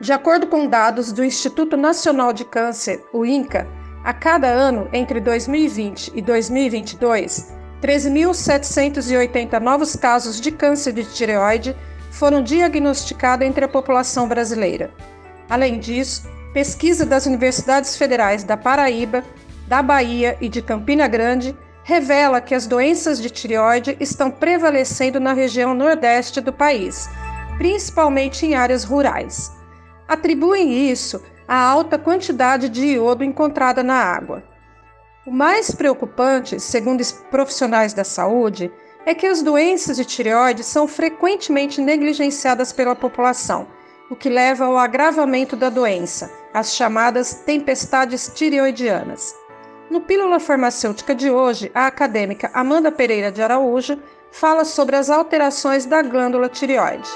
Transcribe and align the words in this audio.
De 0.00 0.14
acordo 0.14 0.46
com 0.46 0.66
dados 0.66 1.12
do 1.12 1.22
Instituto 1.22 1.76
Nacional 1.76 2.32
de 2.32 2.42
Câncer, 2.42 3.04
o 3.12 3.26
INCA, 3.26 3.68
a 4.02 4.14
cada 4.14 4.46
ano 4.46 4.88
entre 4.94 5.20
2020 5.20 6.12
e 6.14 6.22
2022, 6.22 7.52
13.780 7.82 9.60
novos 9.60 9.94
casos 9.94 10.40
de 10.40 10.50
câncer 10.50 10.94
de 10.94 11.04
tireoide 11.04 11.76
foram 12.10 12.42
diagnosticados 12.42 13.46
entre 13.46 13.62
a 13.62 13.68
população 13.68 14.26
brasileira. 14.26 14.90
Além 15.50 15.78
disso, 15.78 16.26
pesquisa 16.54 17.04
das 17.04 17.26
universidades 17.26 17.94
federais 17.94 18.42
da 18.42 18.56
Paraíba, 18.56 19.22
da 19.68 19.82
Bahia 19.82 20.34
e 20.40 20.48
de 20.48 20.62
Campina 20.62 21.06
Grande 21.08 21.54
revela 21.84 22.40
que 22.40 22.54
as 22.54 22.66
doenças 22.66 23.20
de 23.20 23.28
tireoide 23.28 23.98
estão 24.00 24.30
prevalecendo 24.30 25.20
na 25.20 25.34
região 25.34 25.74
nordeste 25.74 26.40
do 26.40 26.54
país, 26.54 27.06
principalmente 27.58 28.46
em 28.46 28.54
áreas 28.54 28.82
rurais 28.82 29.59
atribuem 30.10 30.90
isso 30.90 31.22
à 31.46 31.56
alta 31.56 31.96
quantidade 31.96 32.68
de 32.68 32.84
iodo 32.84 33.22
encontrada 33.22 33.80
na 33.80 33.94
água. 33.94 34.42
O 35.24 35.30
mais 35.30 35.70
preocupante, 35.70 36.58
segundo 36.58 37.00
profissionais 37.30 37.94
da 37.94 38.02
saúde, 38.02 38.72
é 39.06 39.14
que 39.14 39.24
as 39.24 39.40
doenças 39.40 39.96
de 39.96 40.04
tireoide 40.04 40.64
são 40.64 40.88
frequentemente 40.88 41.80
negligenciadas 41.80 42.72
pela 42.72 42.96
população, 42.96 43.68
o 44.10 44.16
que 44.16 44.28
leva 44.28 44.64
ao 44.64 44.76
agravamento 44.76 45.54
da 45.54 45.70
doença, 45.70 46.28
as 46.52 46.74
chamadas 46.74 47.32
tempestades 47.46 48.32
tireoidianas. 48.34 49.32
No 49.88 50.00
Pílula 50.00 50.40
Farmacêutica 50.40 51.14
de 51.14 51.30
hoje, 51.30 51.70
a 51.72 51.86
acadêmica 51.86 52.50
Amanda 52.52 52.90
Pereira 52.90 53.30
de 53.30 53.40
Araújo 53.42 53.96
fala 54.32 54.64
sobre 54.64 54.96
as 54.96 55.08
alterações 55.08 55.86
da 55.86 56.02
glândula 56.02 56.48
tireoide. 56.48 57.08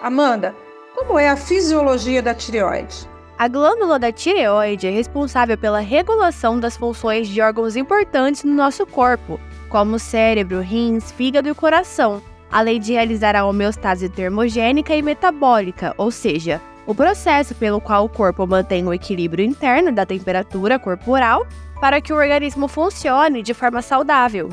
Amanda, 0.00 0.56
como 1.04 1.18
é 1.18 1.28
a 1.28 1.36
fisiologia 1.36 2.22
da 2.22 2.32
tireoide? 2.32 3.08
A 3.36 3.48
glândula 3.48 3.98
da 3.98 4.12
tireoide 4.12 4.86
é 4.86 4.90
responsável 4.90 5.58
pela 5.58 5.80
regulação 5.80 6.60
das 6.60 6.76
funções 6.76 7.26
de 7.28 7.40
órgãos 7.40 7.74
importantes 7.74 8.44
no 8.44 8.54
nosso 8.54 8.86
corpo, 8.86 9.40
como 9.68 9.98
cérebro, 9.98 10.60
rins, 10.60 11.10
fígado 11.10 11.48
e 11.48 11.54
coração, 11.54 12.22
além 12.50 12.78
de 12.78 12.92
realizar 12.92 13.34
a 13.34 13.44
homeostase 13.44 14.08
termogênica 14.08 14.94
e 14.94 15.02
metabólica, 15.02 15.92
ou 15.98 16.10
seja, 16.10 16.60
o 16.86 16.94
processo 16.94 17.54
pelo 17.56 17.80
qual 17.80 18.04
o 18.04 18.08
corpo 18.08 18.46
mantém 18.46 18.86
o 18.86 18.94
equilíbrio 18.94 19.44
interno 19.44 19.90
da 19.90 20.06
temperatura 20.06 20.78
corporal 20.78 21.46
para 21.80 22.00
que 22.00 22.12
o 22.12 22.16
organismo 22.16 22.68
funcione 22.68 23.42
de 23.42 23.52
forma 23.54 23.82
saudável. 23.82 24.50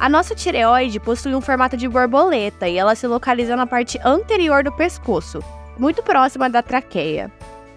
A 0.00 0.08
nossa 0.08 0.34
tireoide 0.34 0.98
possui 0.98 1.34
um 1.34 1.40
formato 1.40 1.76
de 1.76 1.86
borboleta 1.86 2.66
e 2.66 2.78
ela 2.78 2.94
se 2.94 3.06
localiza 3.06 3.54
na 3.56 3.66
parte 3.66 4.00
anterior 4.02 4.64
do 4.64 4.72
pescoço, 4.72 5.40
muito 5.82 6.00
próxima 6.00 6.48
da 6.48 6.62
traqueia. 6.62 7.28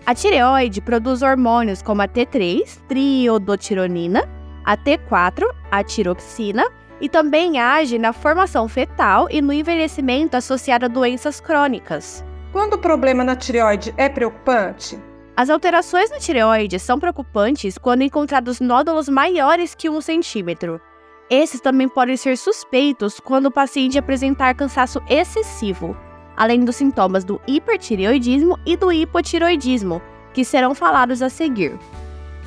A 0.06 0.14
tireoide 0.14 0.80
produz 0.80 1.23
hormônios 1.23 1.81
como 1.81 2.03
a 2.03 2.08
T3, 2.08 2.80
triodotironina, 2.88 4.30
a 4.64 4.78
T4, 4.78 5.44
a 5.71 5.83
tiroxina, 5.83 6.64
e 7.02 7.10
também 7.10 7.60
age 7.60 7.98
na 7.98 8.14
formação 8.14 8.67
fetal 8.67 9.27
e 9.32 9.42
no 9.42 9.52
envelhecimento 9.52 10.38
associado 10.38 10.86
a 10.86 10.88
doenças 10.88 11.42
crônicas. 11.42 12.23
Quando 12.52 12.76
o 12.76 12.77
problema 12.77 13.23
na 13.23 13.36
tireoide 13.36 13.92
é 13.98 14.08
preocupante? 14.08 14.99
As 15.36 15.49
alterações 15.49 16.11
na 16.11 16.20
tireoide 16.20 16.77
são 16.77 16.99
preocupantes 16.99 17.76
quando 17.76 18.04
encontrados 18.04 18.61
nódulos 18.61 19.10
maiores 19.10 19.73
que 19.73 19.89
um 19.89 19.99
centímetro. 19.99 20.80
Esses 21.27 21.60
também 21.60 21.89
podem 21.89 22.16
ser 22.16 22.37
suspeitos 22.37 23.20
quando 23.20 23.48
o 23.48 23.52
paciente 23.52 23.98
apresentar 23.98 24.54
cansaço 24.54 25.02
excessivo, 25.10 25.98
além 26.36 26.66
dos 26.66 26.76
sintomas 26.76 27.23
do 27.23 27.40
hipertireoidismo 27.48 28.60
e 28.66 28.76
do 28.76 28.92
hipotireoidismo, 28.92 30.02
que 30.34 30.44
serão 30.44 30.76
falados 30.76 31.22
a 31.22 31.30
seguir. 31.30 31.78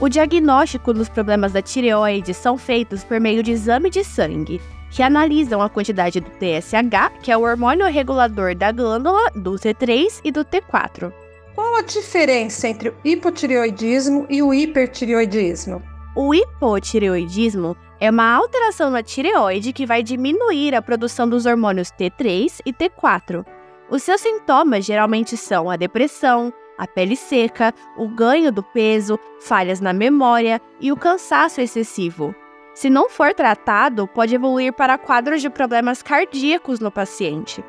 O 0.01 0.09
diagnóstico 0.09 0.93
dos 0.93 1.09
problemas 1.09 1.53
da 1.53 1.61
tireoide 1.61 2.33
são 2.33 2.57
feitos 2.57 3.03
por 3.03 3.21
meio 3.21 3.43
de 3.43 3.53
exame 3.53 3.91
de 3.91 4.05
sangue, 4.05 4.61
que 4.91 5.03
analisam 5.03 5.61
a 5.61 5.69
quantidade 5.69 6.21
do 6.21 6.31
TSH, 6.31 7.21
que 7.23 7.33
é 7.33 7.37
o 7.37 7.43
hormônio 7.43 7.87
regulador 7.87 8.55
da 8.55 8.71
glândula, 8.71 9.31
do 9.35 9.53
T3 9.53 10.21
e 10.25 10.31
do 10.31 10.45
T4. 10.45 11.13
Qual 11.55 11.77
a 11.77 11.83
diferença 11.83 12.69
entre 12.69 12.91
o 12.91 12.95
hipotireoidismo 13.05 14.27
e 14.31 14.43
o 14.43 14.55
hipertireoidismo? 14.55 15.83
O 16.15 16.35
hipotireoidismo 16.35 17.77
é 18.01 18.11
uma 18.11 18.33
alteração 18.33 18.91
na 18.91 19.03
tireoide 19.03 19.73
que 19.73 19.85
vai 19.85 20.03
diminuir 20.03 20.75
a 20.75 20.83
produção 20.83 21.29
dos 21.29 21.47
hormônios 21.47 21.91
T3 21.91 22.61
e 22.65 22.73
T4, 22.73 23.45
os 23.91 24.03
seus 24.03 24.21
sintomas 24.21 24.85
geralmente 24.85 25.37
são 25.37 25.71
a 25.71 25.77
depressão, 25.77 26.53
a 26.77 26.87
pele 26.87 27.17
seca, 27.17 27.75
o 27.97 28.07
ganho 28.09 28.53
do 28.53 28.63
peso, 28.63 29.19
falhas 29.41 29.81
na 29.81 29.93
memória 29.93 30.61
e 30.81 30.93
o 30.93 30.97
cansaço 30.97 31.61
excessivo. 31.61 32.35
Se 32.75 32.89
não 32.89 33.09
for 33.09 33.35
tratado, 33.35 34.07
pode 34.07 34.35
evoluir 34.35 34.73
para 34.73 34.97
quadros 34.97 35.43
de 35.43 35.51
problemas 35.51 36.03
cardíacos 36.03 36.79
no 36.79 36.93
paciente. 36.93 37.65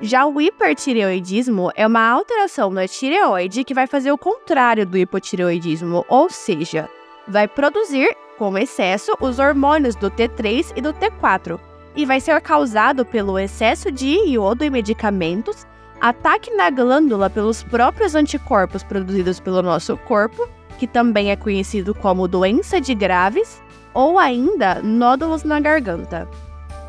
Já 0.00 0.26
o 0.26 0.40
hipertireoidismo 0.40 1.70
é 1.74 1.86
uma 1.86 2.06
alteração 2.06 2.70
na 2.70 2.86
tireoide 2.86 3.64
que 3.64 3.72
vai 3.72 3.86
fazer 3.86 4.12
o 4.12 4.18
contrário 4.18 4.84
do 4.84 4.98
hipotireoidismo, 4.98 6.04
ou 6.08 6.28
seja, 6.28 6.90
vai 7.26 7.46
produzir, 7.46 8.14
com 8.36 8.58
excesso, 8.58 9.12
os 9.20 9.38
hormônios 9.38 9.94
do 9.94 10.10
T3 10.10 10.72
e 10.76 10.80
do 10.80 10.92
T4, 10.92 11.58
e 11.94 12.06
vai 12.06 12.20
ser 12.20 12.40
causado 12.40 13.04
pelo 13.04 13.38
excesso 13.38 13.90
de 13.90 14.08
iodo 14.30 14.64
em 14.64 14.70
medicamentos, 14.70 15.66
ataque 16.00 16.50
na 16.54 16.70
glândula 16.70 17.30
pelos 17.30 17.62
próprios 17.62 18.14
anticorpos 18.14 18.82
produzidos 18.82 19.38
pelo 19.38 19.62
nosso 19.62 19.96
corpo, 19.96 20.48
que 20.78 20.86
também 20.86 21.30
é 21.30 21.36
conhecido 21.36 21.94
como 21.94 22.26
doença 22.26 22.80
de 22.80 22.94
Graves, 22.94 23.62
ou 23.94 24.18
ainda 24.18 24.82
nódulos 24.82 25.44
na 25.44 25.60
garganta. 25.60 26.28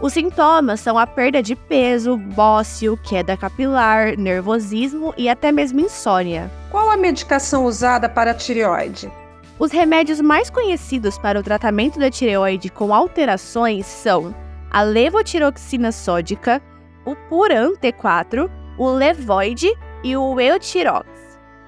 Os 0.02 0.14
sintomas 0.14 0.80
são 0.80 0.98
a 0.98 1.08
perda 1.08 1.42
de 1.42 1.56
peso, 1.56 2.18
bócio, 2.18 2.98
queda 3.04 3.38
capilar, 3.38 4.18
nervosismo 4.18 5.14
e 5.18 5.30
até 5.30 5.52
mesmo 5.52 5.80
insônia. 5.80 6.52
Qual 6.70 6.90
a 6.90 6.98
medicação 6.98 7.66
usada 7.66 8.10
para 8.10 8.32
a 8.32 8.34
tireoide? 8.34 9.12
Os 9.60 9.72
remédios 9.72 10.20
mais 10.20 10.50
conhecidos 10.50 11.18
para 11.18 11.40
o 11.40 11.44
tratamento 11.44 12.00
da 12.00 12.10
tireoide 12.10 12.70
com 12.70 12.94
alterações 12.94 13.86
são 13.86 14.36
a 14.74 14.82
levotiroxina 14.82 15.92
sódica, 15.92 16.60
o 17.06 17.16
Puran 17.30 17.74
T4, 17.74 18.50
o 18.78 18.90
Levoide 18.90 19.72
e 20.04 20.18
o 20.18 20.40
Eutirox. 20.40 21.08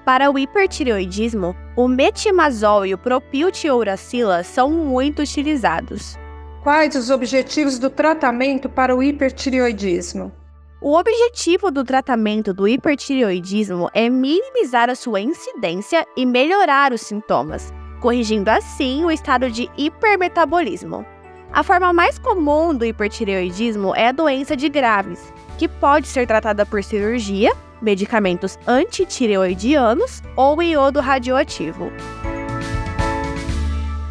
Para 0.04 0.28
o 0.28 0.36
hipertireoidismo, 0.36 1.54
o 1.76 1.86
metimazol 1.86 2.84
e 2.84 2.92
o 2.92 2.98
propiltioracila 2.98 4.42
são 4.42 4.70
muito 4.70 5.22
utilizados. 5.22 6.16
Quais 6.64 6.96
os 6.96 7.08
objetivos 7.08 7.78
do 7.78 7.88
tratamento 7.88 8.68
para 8.68 8.94
o 8.94 9.02
hipertireoidismo? 9.02 10.32
O 10.80 10.98
objetivo 10.98 11.70
do 11.70 11.84
tratamento 11.84 12.52
do 12.52 12.66
hipertireoidismo 12.66 13.88
é 13.94 14.10
minimizar 14.10 14.90
a 14.90 14.96
sua 14.96 15.20
incidência 15.20 16.04
e 16.16 16.26
melhorar 16.26 16.92
os 16.92 17.02
sintomas, 17.02 17.72
corrigindo 18.00 18.50
assim 18.50 19.04
o 19.04 19.10
estado 19.10 19.50
de 19.50 19.70
hipermetabolismo. 19.76 21.06
A 21.52 21.62
forma 21.62 21.92
mais 21.92 22.18
comum 22.18 22.74
do 22.74 22.84
hipertireoidismo 22.84 23.94
é 23.94 24.08
a 24.08 24.12
doença 24.12 24.56
de 24.56 24.68
Graves, 24.68 25.32
que 25.56 25.68
pode 25.68 26.06
ser 26.06 26.26
tratada 26.26 26.66
por 26.66 26.82
cirurgia, 26.82 27.52
medicamentos 27.80 28.58
antitireoidianos 28.66 30.22
ou 30.36 30.62
iodo 30.62 31.00
radioativo. 31.00 31.90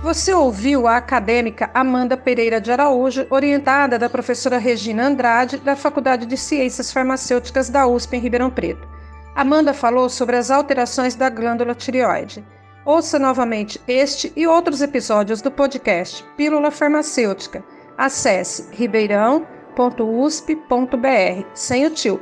Você 0.01 0.33
ouviu 0.33 0.87
a 0.87 0.97
acadêmica 0.97 1.71
Amanda 1.73 2.15
Pereira 2.15 2.61
de 2.61 2.71
Araújo, 2.71 3.25
orientada 3.29 3.97
da 3.97 4.07
professora 4.07 4.59
Regina 4.59 5.07
Andrade, 5.07 5.57
da 5.57 5.75
Faculdade 5.75 6.27
de 6.27 6.37
Ciências 6.37 6.91
Farmacêuticas 6.91 7.71
da 7.71 7.87
USP 7.87 8.15
em 8.15 8.19
Ribeirão 8.19 8.51
Preto. 8.51 8.87
Amanda 9.35 9.73
falou 9.73 10.07
sobre 10.07 10.35
as 10.35 10.51
alterações 10.51 11.15
da 11.15 11.27
glândula 11.27 11.73
tireoide. 11.73 12.45
Ouça 12.85 13.17
novamente 13.17 13.81
este 13.87 14.31
e 14.35 14.45
outros 14.45 14.79
episódios 14.79 15.41
do 15.41 15.49
podcast 15.49 16.23
Pílula 16.37 16.69
Farmacêutica. 16.69 17.63
Acesse 17.97 18.67
ribeirão.usp.br, 18.71 21.47
sem 21.55 21.87
o 21.87 21.89
tio. 21.89 22.21